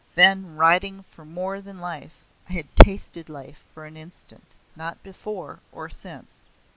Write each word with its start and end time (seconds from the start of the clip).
Then, 0.15 0.55
riding 0.55 1.03
for 1.03 1.23
more 1.25 1.61
than 1.61 1.79
life, 1.79 2.25
I 2.49 2.53
had 2.53 2.75
tasted 2.75 3.29
life 3.29 3.63
for 3.71 3.85
an 3.85 3.95
instant. 3.95 4.55
Not 4.75 5.03
before 5.03 5.59
or 5.71 5.89
since. 5.89 6.39